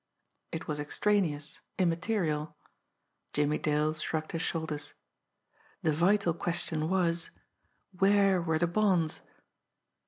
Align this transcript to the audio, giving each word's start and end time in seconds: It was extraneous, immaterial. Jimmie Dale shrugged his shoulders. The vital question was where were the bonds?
It 0.51 0.67
was 0.67 0.79
extraneous, 0.79 1.59
immaterial. 1.77 2.57
Jimmie 3.33 3.59
Dale 3.59 3.93
shrugged 3.93 4.31
his 4.31 4.41
shoulders. 4.41 4.95
The 5.83 5.93
vital 5.93 6.33
question 6.33 6.89
was 6.89 7.29
where 7.91 8.41
were 8.41 8.57
the 8.57 8.65
bonds? 8.65 9.21